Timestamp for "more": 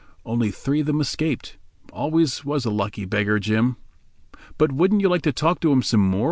6.01-6.19